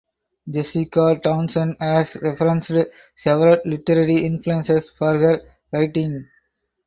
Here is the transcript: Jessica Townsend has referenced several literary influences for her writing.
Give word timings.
Jessica 0.49 1.19
Townsend 1.23 1.75
has 1.79 2.15
referenced 2.15 2.71
several 3.13 3.57
literary 3.65 4.25
influences 4.25 4.89
for 4.89 5.15
her 5.15 5.41
writing. 5.71 6.27